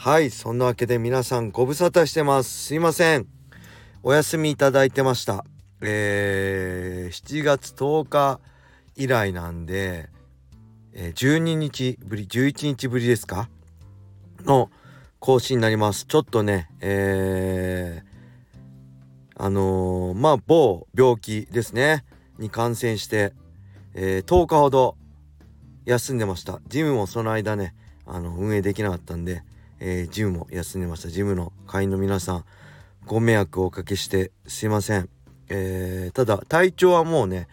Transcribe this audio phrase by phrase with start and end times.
[0.00, 2.66] はいそんなわけで皆さんご無沙汰してます。
[2.66, 3.26] すいません。
[4.04, 5.44] お休みいただいてました。
[5.80, 8.38] えー、7月10日
[8.94, 10.08] 以来なんで、
[10.92, 13.48] え、12日ぶり11日ぶりですか？
[14.44, 14.70] の
[15.18, 16.06] 更新になります。
[16.06, 22.04] ちょっとねえー、あのー、まあ某病気ですね。
[22.38, 23.32] に感染して、
[23.94, 24.96] えー、10日ほど
[25.86, 26.60] 休んでました。
[26.68, 27.74] ジムもその間ね
[28.06, 29.42] あの運営できなかったんで
[29.80, 31.08] えー、ジムも休んでました。
[31.08, 32.44] ジムの会員の皆さん
[33.08, 35.08] ご迷惑をおかけしてすいません、
[35.48, 37.48] えー、ただ体調はもうね、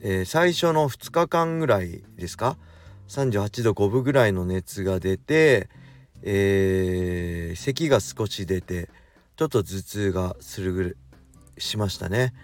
[0.00, 2.58] えー、最初の2日間ぐらいですか
[3.08, 5.70] ？38度5分ぐらいの熱が出て、
[6.22, 8.90] えー、咳が少し出て
[9.36, 10.94] ちょっと頭痛がするぐらい
[11.58, 12.34] しましたね。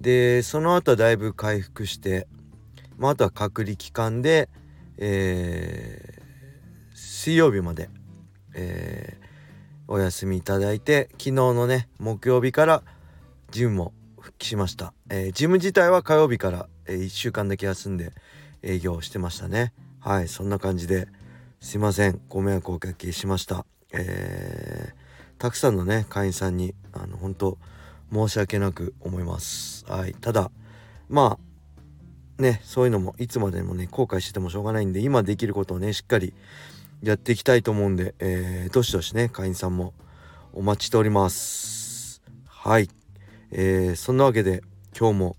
[0.00, 2.26] でその後はだいぶ回復して、
[2.96, 4.48] まあ、あとは隔離期間で、
[4.96, 7.88] えー、水曜日まで
[8.58, 12.82] えー、お休みいただいて昨日のね木曜日から
[13.52, 18.12] ジムも復帰しました、えー、ジム自体は火曜日から、えー、1週間だけ休んで
[18.62, 19.72] 営業してましたね。
[20.00, 21.06] はいそんな感じで
[21.60, 22.20] すいません。
[22.28, 23.64] ご迷惑をおかけしました。
[23.92, 27.58] えー、たくさんのね会員さんにあの本当
[28.12, 29.86] 申し訳なく思います。
[29.86, 30.50] はいただ
[31.08, 31.38] ま
[32.38, 36.34] あねそういうのもいつまでもね後悔しててもしょうがないんで今できることをねしっかり
[37.02, 39.94] やっていきたいと思うんで、えー、どしどしね会員さんも
[40.52, 42.22] お待ちしております。
[42.46, 42.88] はい、
[43.52, 44.62] えー、そんなわけで
[44.98, 45.36] 今日も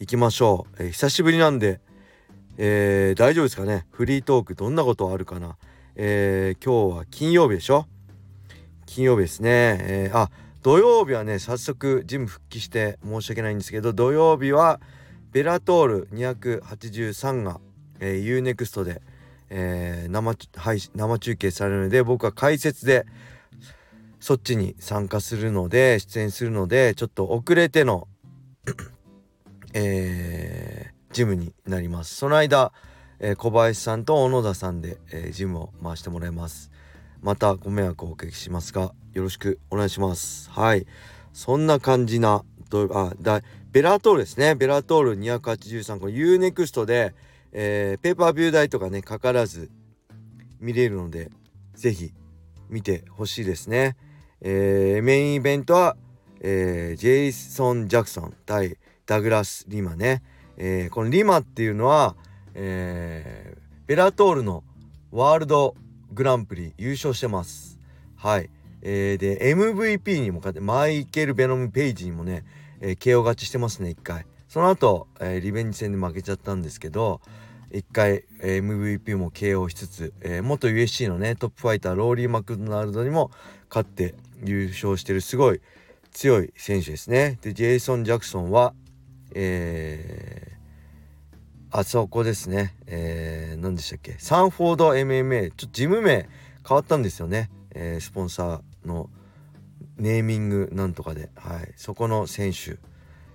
[0.00, 1.80] 行きましょう、えー、久しぶりなんで、
[2.58, 3.86] えー、大丈夫ですかね？
[3.92, 5.56] フリートークどんなことあるかな、
[5.94, 7.86] えー、今日は金曜日でしょ？
[8.84, 10.30] 金曜日ですね、えー、あ
[10.62, 14.80] 土曜日はね早速ジム復帰して申し訳ないんですけど土曜日は
[15.30, 17.60] ベラトール283が、
[18.00, 19.02] えー、UNEXT で
[19.50, 23.06] 「えー、生配生中継されるので僕は解説で
[24.20, 28.08] そっちに参加するので出演するのでちょっと遅れての
[29.78, 32.14] えー、ジムになります。
[32.14, 32.72] その間、
[33.18, 36.70] えー、小林さんと小野田さんで、えー、ジムを回してもらいます。
[37.20, 40.50] またご迷惑をおかけしますがよろしくお願いします。
[40.50, 40.86] はい。
[41.34, 42.42] そんな感じな
[42.72, 44.54] あだベラトールですね。
[44.54, 47.14] ベラトール283これ UNEXT で
[47.58, 49.70] えー、ペーパービュー代とかねかからず
[50.60, 51.30] 見れるので
[51.74, 52.12] 是非
[52.68, 53.96] 見てほしいですね、
[54.42, 55.96] えー、メインイベントは、
[56.42, 60.22] えー、ジェイソン・ジャクソン対ダグラス・リマね、
[60.58, 62.14] えー、このリマっていうのは、
[62.52, 64.62] えー、ベラトールの
[65.10, 65.74] ワールド
[66.12, 67.78] グランプリ優勝してます。
[68.16, 68.50] はい。
[68.82, 72.44] えー、で MVP にも勝ってマイケル・ベノム・ペイジにもね、
[72.80, 74.26] えー、KO 勝ちしてますね1回。
[74.46, 77.20] その後、えー、リベンジ戦で負けちゃったんですけど
[77.70, 83.30] 1回、MVP も KO しつつ、えー、元 USC のねトップファイターローリー・マクドナルドにも
[83.68, 85.60] 勝って優勝してるすごい
[86.12, 87.38] 強い選手ですね。
[87.42, 88.74] でジェイソン・ジャクソンは
[89.34, 94.16] えー、あそこですね、えー、何でしたっけ？
[94.18, 96.28] サンフォード MMA ちょっと事務名
[96.66, 99.10] 変わったんですよね、えー、スポンサーの
[99.98, 102.78] ネーミングなんとかで、はい、そこの選手。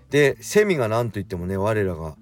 [0.09, 2.17] でセミが何といってもね我らが、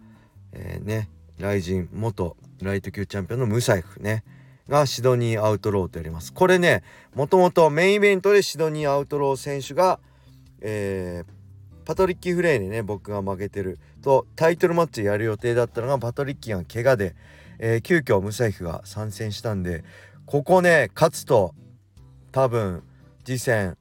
[0.52, 1.09] えー、ね
[1.56, 4.24] イジン元ライト級チャンピオンのムサイフね。
[4.70, 6.32] がシドニーアウトローとやります。
[6.32, 6.84] これね
[7.16, 10.00] もともとメインイベントでシドニーアウトロー選手が、
[10.62, 13.80] えー、パトリッキー・フレイにね僕が負けてる。
[14.02, 17.16] とタイトルマッチやる予定だったのがパトリッキーが怪我で、
[17.58, 19.84] えー、急遽ムサイフが参戦したんで
[20.26, 21.53] ここね勝つと
[22.32, 22.84] 多分
[23.26, 23.78] 次戦、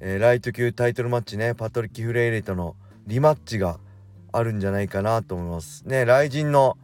[0.00, 2.76] えー、ライト級タイトルマッチねパトリッキー・フレイレとの
[3.06, 3.80] リマッチが
[4.32, 5.86] あるんじゃないかなと思います。
[5.86, 6.76] ね、雷神の、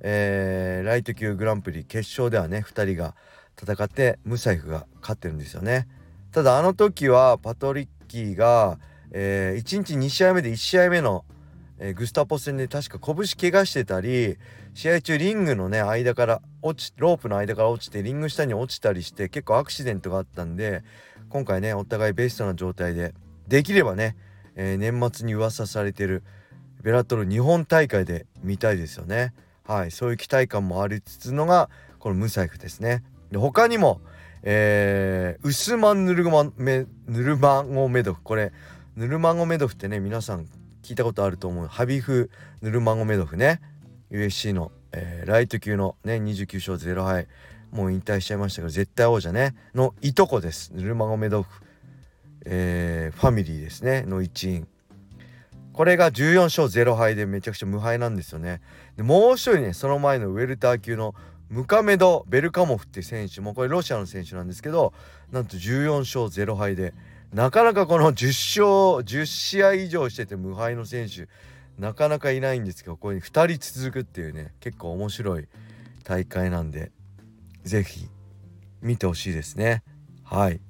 [0.00, 3.14] えー、ライト級グランプリ決勝ではね2人が
[3.60, 5.88] 戦ってムサイフが勝ってるんですよね。
[6.32, 8.78] ただあの時はパトリッキーが、
[9.10, 11.24] えー、1日2試合目で1試合目の、
[11.78, 14.36] えー、グスタポ戦で確か拳怪我してたり
[14.74, 20.84] 試合中リングのね間から落ちロープの間から落ちてリング下に落ちたりして結構アクシデントがあったんで
[21.30, 23.14] 今回ねお互いベストな状態で
[23.48, 24.16] できればね、
[24.54, 26.22] えー、年末に噂されてる
[26.86, 29.34] ベラトル日本大会で見たいですよね。
[29.64, 31.68] はいそういう期待感もありつつのが
[31.98, 33.02] このムサイフですね。
[33.32, 34.00] で他にも、
[34.44, 38.52] えー、ウスマン・ヌルマメヌルマゴメドフこれ
[38.94, 40.46] ヌルマゴメドフってね皆さん
[40.84, 41.66] 聞いたことあると思う。
[41.66, 42.30] ハビフ・
[42.62, 43.60] ヌルマゴメドフね。
[44.12, 47.26] USC の、えー、ライト級のね29勝0敗
[47.72, 49.56] もう引退しちゃいましたけど絶対王者ね。
[49.74, 50.70] のいとこです。
[50.72, 51.48] ヌルマゴメドフ、
[52.44, 54.02] えー、ファミリーですね。
[54.02, 54.68] の一員。
[55.76, 58.62] これが14勝0敗でめちゃくちゃ無敗なんですよね。
[58.96, 61.14] でもう一人ねその前のウェルター級の
[61.50, 64.94] ムカメド・ベルカモフっていう選手もこれロシアの選手なんですけど
[65.30, 66.94] なんと14勝0敗で
[67.30, 71.28] なかなかこの10勝10試合以上してて無敗の選手
[71.78, 75.46] なかなかいないんですけどこれに2人続くっていうね結構面白い
[76.04, 76.90] 大会なんで
[77.64, 78.08] 是非
[78.80, 79.82] 見てほしいですね。
[80.24, 80.60] はい。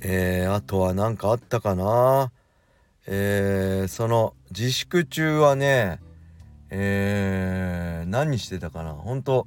[0.00, 2.30] えー、あとは何かあったかな？
[3.06, 6.00] えー、その自粛中はね
[6.70, 8.94] えー、何してたかな？
[8.94, 9.46] 本当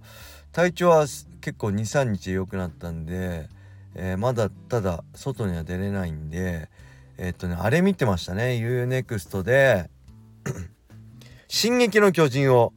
[0.52, 1.02] 体調は
[1.42, 3.50] 結構23日良くなったんで、
[3.96, 6.70] えー、まだただ外には出れないんで
[7.18, 8.60] え、っとねあれ見てましたね。
[8.62, 9.90] UNEXT で
[11.48, 12.74] 「進撃の巨人」を。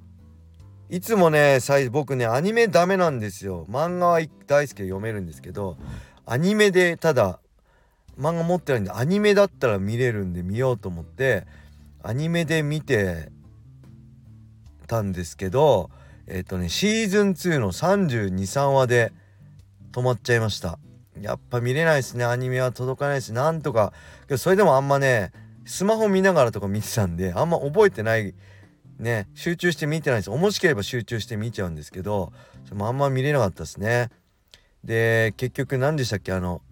[0.90, 1.58] いつもね
[1.90, 3.66] 僕ねアニメダメなんですよ。
[3.68, 5.76] 漫画は大好きで読めるんですけど
[6.24, 7.40] アニメでただ
[8.18, 11.46] 漫画持ってないんでアニメだったら見れるんで見ようと思って
[12.02, 13.30] アニメで見て
[14.86, 15.90] たんですけど
[16.26, 19.12] えっ、ー、とねシーズン2の323話で
[19.92, 20.78] 止まっちゃいました。
[21.20, 22.24] やっぱ見れないですね。
[22.24, 23.92] アニメは届かないですなんとか。
[24.28, 25.32] けどそれでもあんまね
[25.64, 28.34] スマホ見ながらとか見てたんであんま覚えてない
[28.98, 29.28] ね。
[29.34, 30.30] 集中して見てないです。
[30.30, 32.32] 面白ければ集中して見ちゃうんですけど
[32.64, 34.10] それもあんま見れなかったですね。
[34.84, 36.32] で結局何でしたっけ？
[36.32, 36.62] あの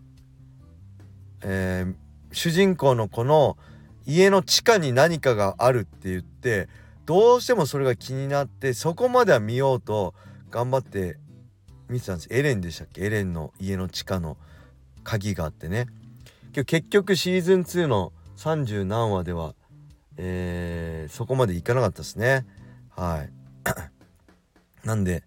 [1.49, 1.95] えー、
[2.33, 3.57] 主人公の子の
[4.05, 6.69] 家の地下に何かがあるって言って
[7.07, 10.13] どうしてもそれが気になってそこまでは見ようと
[10.51, 11.19] 頑張って
[11.89, 12.29] 見てたんです。
[12.33, 13.03] エレンでしたっけ？
[13.03, 14.37] エレンの家の地下の
[15.05, 15.87] 鍵があってね。
[16.53, 19.55] 結局シーズン2の30何話では、
[20.17, 22.45] えー、そこまでいかなかったですね。
[22.91, 23.33] はい。
[24.85, 25.23] なんで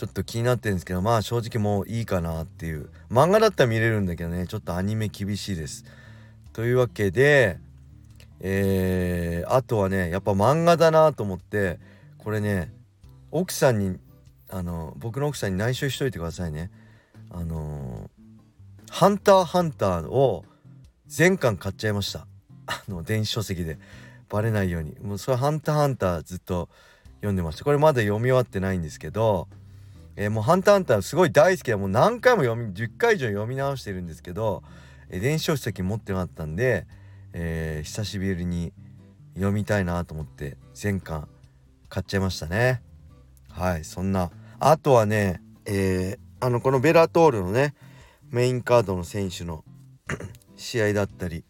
[0.00, 2.88] ちょっと気になってるんですけどまあ正直もういいかなっていう。
[3.10, 5.84] 漫画だったら見れるんだけどねちょっとアニメ厳しいです。
[6.54, 7.58] というわけで
[8.40, 11.78] えー、あとはねやっぱ漫画だなと思って
[12.16, 12.72] これね
[13.30, 13.98] 奥さんに
[14.48, 16.70] あの僕の奥さんに内緒しといてくださいね。
[17.30, 20.46] あのー、ハンターハンター」を
[21.08, 22.26] 全巻買っちゃいました。
[22.64, 23.78] あの電子書籍で。
[24.30, 24.96] バレないように。
[25.02, 26.70] もうそれ「ハンターハンター」ずっと
[27.16, 27.64] 読んでました。
[27.64, 29.48] これまだ読み終わってないんですけど
[30.16, 34.62] えー、もう「ハンターハンター」すごい大好きでもう何回も読み10回以上読み直してるんですけど、
[35.08, 36.86] えー、電子書籍持ってなかったんで
[37.32, 38.72] えー、久しぶりに
[39.34, 41.28] 読みたいなと思って全巻
[41.88, 42.82] 買っちゃいましたね。
[43.48, 44.30] はいそんな。
[44.58, 47.74] あとはねえー、あのこのベラトールのね
[48.30, 49.64] メインカードの選手の
[50.56, 51.44] 試合だったり、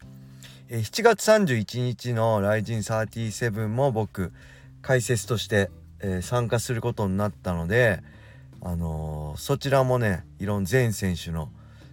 [0.69, 4.31] えー、7月31日の「ライジン37」も僕
[4.81, 8.03] 解説として、えー、参加することになったので、
[8.61, 11.49] あのー、そちらもねいろん全選手の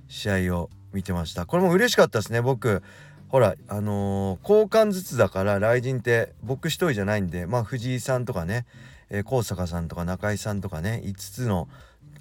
[0.08, 1.46] 試合を見てました。
[1.46, 2.82] これも嬉しかったですね僕。
[3.28, 8.64] ほらあのー、交換ずつだから雷神って僕一人じゃないんでまあ藤井さんとかね、
[9.10, 11.68] えー、高坂さんとか中井さんとかね5つの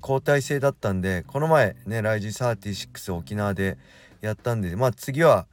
[0.02, 3.78] 交代制だったんでこの前ね雷神36沖縄で
[4.21, 5.48] やったんでまあ次は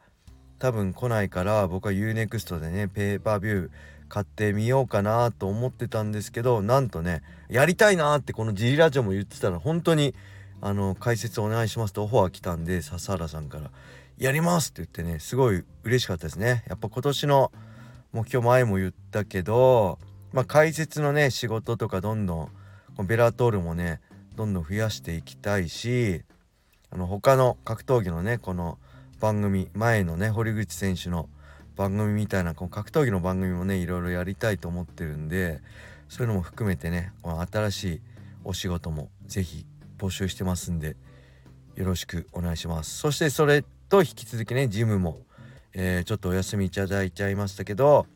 [0.59, 3.71] 多分来ないから僕は UNEXT でねペーパービュー
[4.15, 10.15] 買ってみようかなと思ってたんですけどなんとねやりたいなってこの G ラジオも言ってたら本当に
[10.61, 13.73] あの解説お願いしますとオファー来たんで笹原さんから
[14.17, 16.63] やりますって言ってねすごい嬉しかったですね。
[16.69, 17.51] やっぱ今年の
[18.13, 19.99] 目標前も言ったけど
[20.33, 24.01] まあ解説のね仕事とかどんどんこのベラトールもね
[24.37, 26.23] どんどん増やしていきたいし
[26.93, 28.79] あの他の格闘技のねこの
[29.19, 31.29] 番組前のね堀口選手の
[31.77, 35.61] 番組みたいなこの格闘技の番組もねいろいろやりたいと思ってるんで
[36.09, 38.01] そういうのも含めてねこの新しい
[38.45, 39.67] お仕事も是非
[39.99, 40.97] 募集してますんで
[41.75, 42.99] よろしくお願いします。
[42.99, 45.19] そしてそれと引き続きねジムも、
[45.73, 48.07] えー、ちょっとお休みいただいちゃいましたけど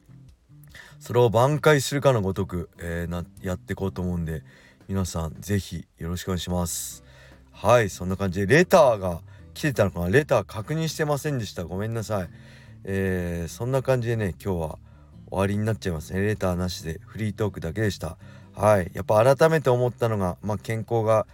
[1.01, 4.43] それを挽回するかのごとく、えー、なやっていこうと思うんで
[4.87, 7.03] 皆さん是非よろしくお願いします。
[7.53, 9.21] はいそんな感じでレターが
[9.55, 10.09] 来てたのかな？
[10.09, 11.65] レター確認してませんでした。
[11.65, 12.29] ごめんなさい。
[12.85, 14.79] えー、そんな感じでね今日は
[15.31, 16.21] 終わりになっちゃいますね。
[16.21, 18.17] レターなしでフリートークだけでした。
[18.55, 18.91] はい。
[18.95, 21.27] やっぱ改めて思ったのがまあ健康が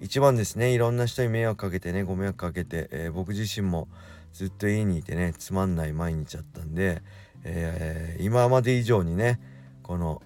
[0.00, 0.74] 一番ですね。
[0.74, 3.88] いろんな人に迷惑かけてねご迷惑かけて、えー、僕自身も
[4.32, 7.02] ずっと家にいてねつまんない毎日だったんで、
[7.44, 9.38] えー、今まで以上にね
[9.82, 10.22] この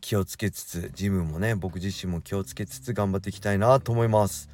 [0.00, 4.50] 気をつけつつジムもね僕自身も気をつけつつ頑張っていきたいなと思います。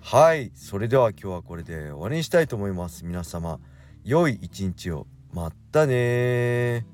[0.00, 0.50] はい。
[0.54, 3.04] それでは今日はこれで終わりにしたいと思います。
[3.04, 3.58] 皆様
[4.04, 5.06] 良い一日を。
[5.32, 6.86] まったね